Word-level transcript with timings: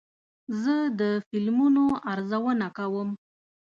زه 0.61 0.75
د 0.99 1.01
فلمونو 1.27 1.83
ارزونه 2.11 2.67
کوم. 2.77 3.09